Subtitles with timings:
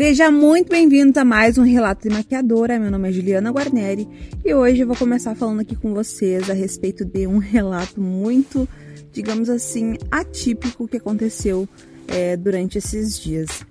[0.00, 2.78] Seja muito bem-vindo a mais um Relato de Maquiadora.
[2.78, 4.08] Meu nome é Juliana Guarneri
[4.42, 8.66] e hoje eu vou começar falando aqui com vocês a respeito de um relato muito,
[9.12, 11.68] digamos assim, atípico que aconteceu
[12.08, 13.62] é, durante esses dias.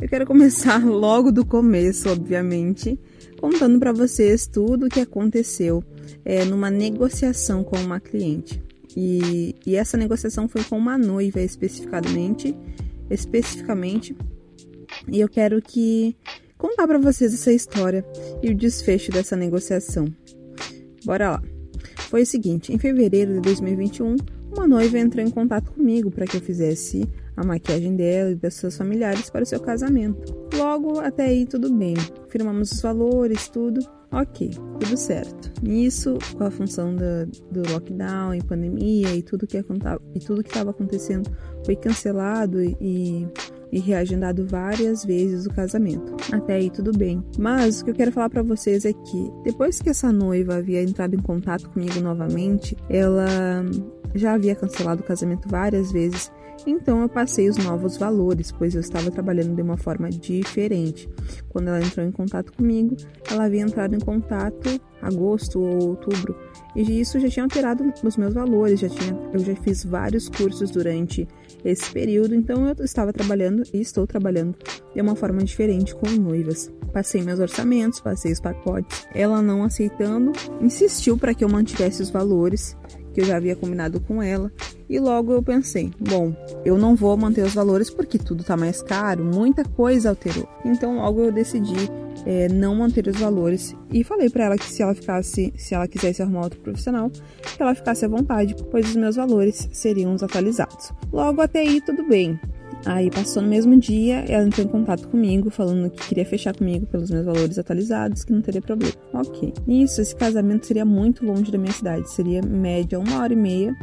[0.00, 2.96] Eu quero começar logo do começo, obviamente,
[3.40, 5.82] contando para vocês tudo o que aconteceu
[6.24, 8.62] é, numa negociação com uma cliente.
[8.96, 12.56] E, e essa negociação foi com uma noiva especificamente,
[13.10, 14.14] especificamente
[15.08, 16.16] e eu quero que
[16.56, 18.04] contar para vocês essa história
[18.42, 20.06] e o desfecho dessa negociação.
[21.04, 21.42] Bora lá.
[22.08, 24.16] Foi o seguinte, em fevereiro de 2021,
[24.56, 28.54] uma noiva entrou em contato comigo para que eu fizesse a maquiagem dela e das
[28.54, 30.32] seus familiares para o seu casamento.
[30.54, 31.94] Logo, até aí tudo bem.
[32.28, 33.80] Firmamos os valores, tudo.
[34.12, 35.52] Ok, tudo certo.
[35.60, 40.50] Nisso, com a função da, do lockdown e pandemia e tudo que e tudo que
[40.50, 41.28] estava acontecendo
[41.64, 43.26] foi cancelado e e
[43.80, 46.16] reagendado várias vezes o casamento.
[46.32, 47.22] Até aí tudo bem.
[47.38, 50.82] Mas o que eu quero falar para vocês é que depois que essa noiva havia
[50.82, 53.26] entrado em contato comigo novamente, ela
[54.14, 56.30] já havia cancelado o casamento várias vezes
[56.66, 61.08] então eu passei os novos valores, pois eu estava trabalhando de uma forma diferente.
[61.48, 62.96] Quando ela entrou em contato comigo,
[63.30, 66.34] ela havia entrado em contato agosto ou outubro,
[66.74, 70.70] e isso já tinha alterado os meus valores, já tinha, eu já fiz vários cursos
[70.70, 71.28] durante
[71.64, 74.56] esse período, então eu estava trabalhando e estou trabalhando
[74.94, 76.72] de uma forma diferente com noivas.
[76.94, 79.04] Passei meus orçamentos, passei os pacotes.
[79.12, 82.76] Ela não aceitando, insistiu para que eu mantivesse os valores
[83.12, 84.52] que eu já havia combinado com ela.
[84.88, 86.32] E logo eu pensei, bom,
[86.64, 90.48] eu não vou manter os valores porque tudo está mais caro, muita coisa alterou.
[90.64, 91.90] Então logo eu decidi
[92.24, 95.88] é, não manter os valores e falei para ela que se ela ficasse, se ela
[95.88, 100.22] quisesse arrumar outro profissional, que ela ficasse à vontade, pois os meus valores seriam os
[100.22, 100.92] atualizados.
[101.12, 102.38] Logo até aí tudo bem.
[102.86, 106.86] Aí passou no mesmo dia, ela entrou em contato comigo, falando que queria fechar comigo
[106.86, 108.94] pelos meus valores atualizados, que não teria problema.
[109.12, 109.54] Ok.
[109.66, 113.74] Nisso, esse casamento seria muito longe da minha cidade, seria média uma hora e meia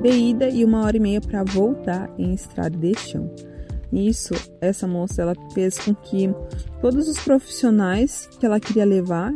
[0.00, 3.30] de ida e uma hora e meia para voltar em estrada de chão.
[3.92, 6.34] Nisso, essa moça ela fez com que
[6.80, 9.32] todos os profissionais que ela queria levar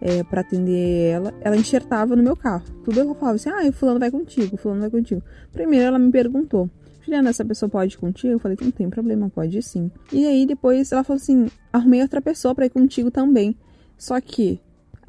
[0.00, 2.64] é, para atender ela, ela enxertava no meu carro.
[2.84, 5.22] Tudo ela falava assim: ah, o fulano vai contigo, o fulano vai contigo.
[5.52, 6.70] Primeiro ela me perguntou:
[7.08, 8.34] Juliana, essa pessoa pode ir contigo?
[8.34, 9.90] Eu falei, não tem problema, pode ir sim.
[10.12, 13.56] E aí depois ela falou assim, arrumei outra pessoa para ir contigo também.
[13.96, 14.60] Só que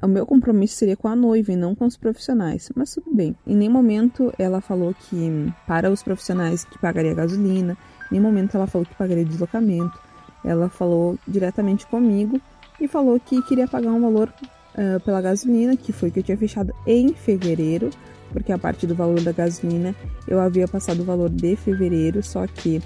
[0.01, 2.71] o meu compromisso seria com a noiva e não com os profissionais.
[2.73, 3.35] Mas tudo bem.
[3.45, 7.77] Em nenhum momento ela falou que para os profissionais que pagaria gasolina,
[8.09, 9.99] em nenhum momento ela falou que pagaria deslocamento.
[10.45, 12.39] Ela falou diretamente comigo
[12.79, 14.33] e falou que queria pagar um valor
[14.73, 17.89] uh, pela gasolina, que foi que eu tinha fechado em fevereiro,
[18.31, 19.95] porque a parte do valor da gasolina
[20.27, 22.81] eu havia passado o valor de fevereiro, só que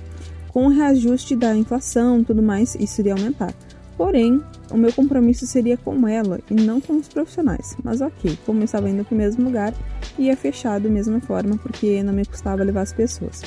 [0.49, 3.53] com o reajuste da inflação tudo mais, isso iria aumentar.
[3.97, 7.75] Porém, o meu compromisso seria com ela e não com os profissionais.
[7.83, 9.73] Mas ok, como eu estava indo para o mesmo lugar,
[10.17, 13.41] ia fechar da mesma forma, porque não me custava levar as pessoas.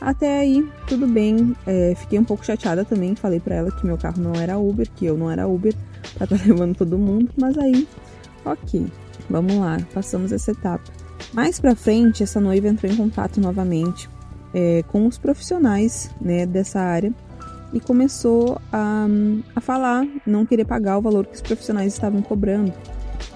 [0.00, 1.56] Até aí, tudo bem.
[1.66, 3.14] É, fiquei um pouco chateada também.
[3.14, 5.74] Falei para ela que meu carro não era Uber, que eu não era Uber,
[6.14, 7.30] pra estar tá levando todo mundo.
[7.36, 7.86] Mas aí,
[8.44, 8.86] ok,
[9.28, 10.97] vamos lá, passamos essa etapa.
[11.32, 14.08] Mais para frente, essa noiva entrou em contato novamente
[14.54, 17.12] é, com os profissionais né, dessa área
[17.72, 19.06] e começou a,
[19.54, 22.72] a falar, não querer pagar o valor que os profissionais estavam cobrando.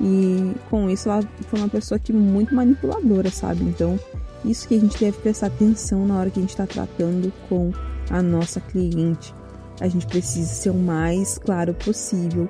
[0.00, 3.62] E com isso ela foi uma pessoa que muito manipuladora, sabe?
[3.64, 3.98] Então,
[4.44, 7.72] isso que a gente deve prestar atenção na hora que a gente está tratando com
[8.10, 9.34] a nossa cliente.
[9.80, 12.48] A gente precisa ser o mais claro possível,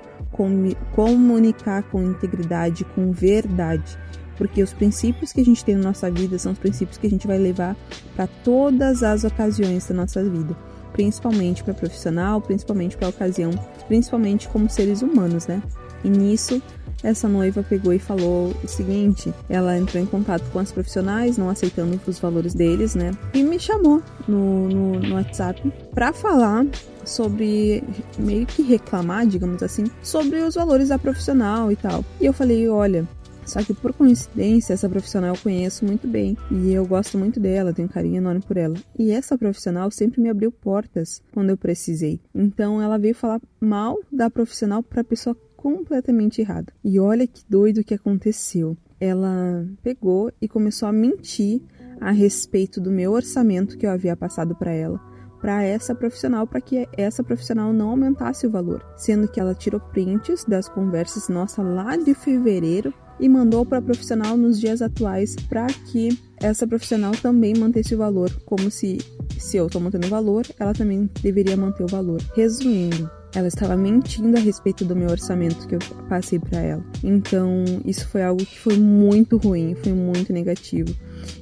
[0.94, 3.98] comunicar com integridade, com verdade
[4.42, 7.10] porque os princípios que a gente tem na nossa vida são os princípios que a
[7.10, 7.76] gente vai levar
[8.16, 10.56] para todas as ocasiões da nossa vida,
[10.92, 13.52] principalmente para profissional, principalmente para ocasião,
[13.86, 15.62] principalmente como seres humanos, né?
[16.02, 16.60] E nisso,
[17.04, 21.48] essa noiva pegou e falou o seguinte: ela entrou em contato com as profissionais, não
[21.48, 23.12] aceitando os valores deles, né?
[23.32, 26.66] E me chamou no, no, no WhatsApp para falar
[27.04, 27.84] sobre
[28.18, 32.04] meio que reclamar, digamos assim, sobre os valores da profissional e tal.
[32.20, 33.06] E eu falei: olha,
[33.44, 37.72] só que por coincidência, essa profissional eu conheço muito bem e eu gosto muito dela,
[37.72, 38.76] tenho um carinho enorme por ela.
[38.98, 42.20] E essa profissional sempre me abriu portas quando eu precisei.
[42.34, 46.72] Então ela veio falar mal da profissional para pessoa completamente errada.
[46.84, 48.76] E olha que doido que aconteceu.
[49.00, 51.60] Ela pegou e começou a mentir
[52.00, 55.12] a respeito do meu orçamento que eu havia passado para ela
[55.42, 59.80] para essa profissional para que essa profissional não aumentasse o valor, sendo que ela tirou
[59.80, 65.36] prints das conversas nossa lá de fevereiro e mandou para a profissional nos dias atuais
[65.48, 68.98] para que essa profissional também mantesse o valor, como se
[69.38, 72.20] se eu estou mantendo o valor, ela também deveria manter o valor.
[72.34, 75.78] Resumindo, ela estava mentindo a respeito do meu orçamento que eu
[76.08, 76.84] passei para ela.
[77.02, 80.94] Então, isso foi algo que foi muito ruim, foi muito negativo.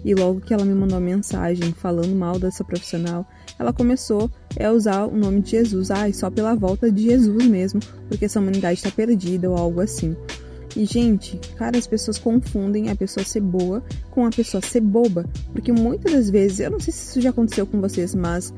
[0.05, 3.27] E logo que ela me mandou a mensagem falando mal dessa profissional,
[3.59, 5.91] ela começou a usar o nome de Jesus.
[5.91, 10.17] Ah, só pela volta de Jesus mesmo, porque essa humanidade está perdida ou algo assim.
[10.77, 15.25] E, gente, cara, as pessoas confundem a pessoa ser boa com a pessoa ser boba.
[15.53, 18.53] Porque muitas das vezes, eu não sei se isso já aconteceu com vocês, mas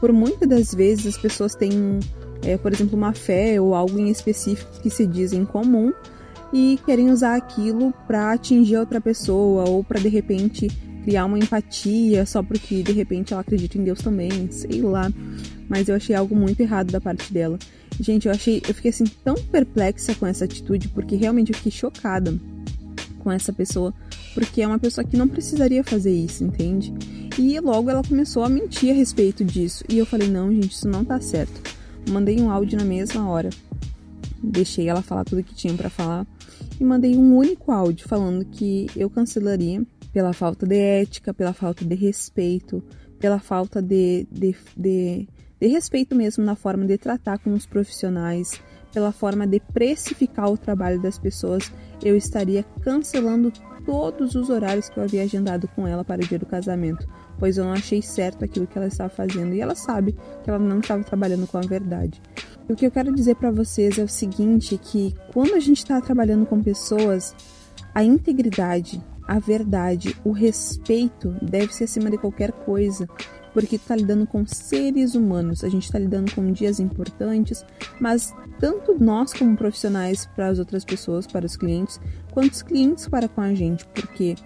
[0.00, 1.98] por muitas das vezes as pessoas têm,
[2.42, 5.92] é, por exemplo, uma fé ou algo em específico que se diz em comum
[6.52, 10.68] e querem usar aquilo para atingir outra pessoa ou para de repente
[11.04, 15.10] criar uma empatia só porque de repente ela acredita em Deus também, sei lá.
[15.68, 17.58] Mas eu achei algo muito errado da parte dela.
[18.00, 21.72] Gente, eu achei, eu fiquei assim tão perplexa com essa atitude porque realmente eu fiquei
[21.72, 22.38] chocada
[23.18, 23.92] com essa pessoa,
[24.34, 26.94] porque é uma pessoa que não precisaria fazer isso, entende?
[27.36, 29.84] E logo ela começou a mentir a respeito disso.
[29.88, 31.60] E eu falei: "Não, gente, isso não tá certo".
[32.08, 33.50] Mandei um áudio na mesma hora.
[34.42, 36.26] Deixei ela falar tudo que tinha para falar
[36.80, 41.84] e mandei um único áudio falando que eu cancelaria pela falta de ética, pela falta
[41.84, 42.82] de respeito,
[43.18, 45.28] pela falta de, de, de
[45.60, 48.60] de respeito mesmo na forma de tratar com os profissionais,
[48.92, 51.70] pela forma de precificar o trabalho das pessoas,
[52.02, 53.52] eu estaria cancelando
[53.84, 57.08] todos os horários que eu havia agendado com ela para o dia do casamento,
[57.38, 60.58] pois eu não achei certo aquilo que ela estava fazendo e ela sabe que ela
[60.58, 62.20] não estava trabalhando com a verdade.
[62.68, 66.00] O que eu quero dizer para vocês é o seguinte, que quando a gente está
[66.02, 67.34] trabalhando com pessoas,
[67.94, 73.08] a integridade, a verdade, o respeito deve ser acima de qualquer coisa
[73.58, 77.66] porque está lidando com seres humanos, a gente está lidando com dias importantes,
[78.00, 82.00] mas tanto nós como profissionais para as outras pessoas, para os clientes,
[82.30, 84.36] quanto os clientes para com a gente, porque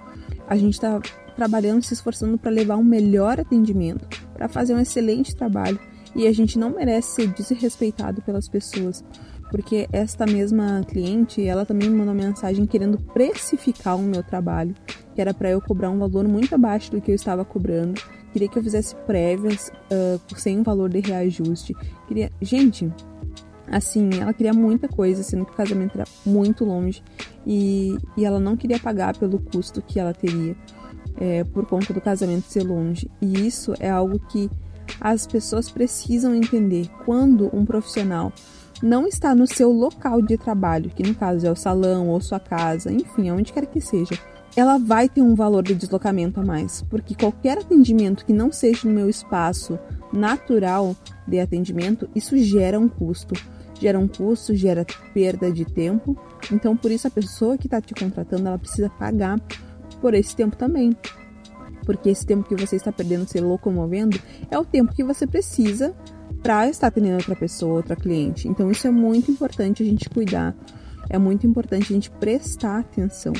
[0.49, 0.99] a gente está
[1.37, 5.79] trabalhando, se esforçando para levar um melhor atendimento, para fazer um excelente trabalho
[6.17, 9.05] e a gente não merece ser desrespeitado pelas pessoas.
[9.50, 14.75] Porque esta mesma cliente, ela também me mandou mensagem querendo precificar o meu trabalho,
[15.14, 18.00] que era para eu cobrar um valor muito abaixo do que eu estava cobrando
[18.32, 21.75] Queria que eu fizesse prévias uh, sem um valor de reajuste.
[22.08, 22.31] Queria.
[22.40, 22.90] Gente,
[23.70, 27.02] assim, ela queria muita coisa, sendo que o casamento era muito longe.
[27.46, 30.56] E, e ela não queria pagar pelo custo que ela teria
[31.19, 33.11] é, por conta do casamento ser longe.
[33.20, 34.50] E isso é algo que
[35.00, 36.88] as pessoas precisam entender.
[37.05, 38.32] Quando um profissional
[38.82, 42.40] não está no seu local de trabalho, que no caso é o salão ou sua
[42.40, 44.19] casa, enfim, aonde quer que seja
[44.54, 48.87] ela vai ter um valor de deslocamento a mais, porque qualquer atendimento que não seja
[48.87, 49.78] no meu espaço
[50.12, 50.94] natural
[51.26, 53.34] de atendimento, isso gera um custo.
[53.81, 56.16] Gera um custo, gera perda de tempo.
[56.52, 59.40] Então, por isso, a pessoa que está te contratando, ela precisa pagar
[60.00, 60.94] por esse tempo também.
[61.84, 64.20] Porque esse tempo que você está perdendo se locomovendo
[64.50, 65.94] é o tempo que você precisa
[66.43, 68.46] para estar atendendo outra pessoa, outra cliente.
[68.46, 70.54] Então, isso é muito importante a gente cuidar.
[71.08, 73.32] É muito importante a gente prestar atenção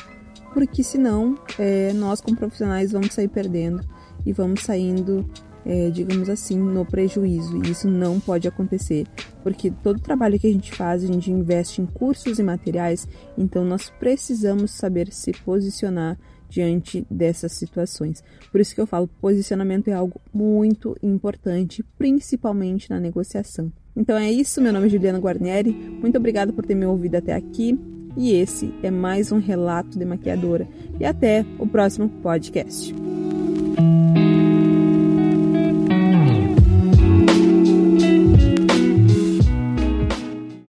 [0.53, 3.83] porque senão é, nós como profissionais vamos sair perdendo
[4.25, 5.29] e vamos saindo,
[5.65, 7.61] é, digamos assim, no prejuízo.
[7.65, 9.07] E isso não pode acontecer,
[9.43, 13.07] porque todo trabalho que a gente faz, a gente investe em cursos e materiais,
[13.37, 16.19] então nós precisamos saber se posicionar
[16.53, 18.23] diante dessas situações.
[18.51, 23.73] Por isso que eu falo, posicionamento é algo muito importante, principalmente na negociação.
[23.97, 27.33] Então é isso, meu nome é Juliana Guarnieri, muito obrigada por ter me ouvido até
[27.33, 27.79] aqui.
[28.17, 30.69] E esse é mais um relato de maquiadora.
[31.01, 32.95] E até o próximo podcast.